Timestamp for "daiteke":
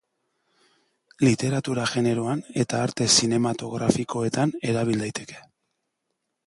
5.07-5.43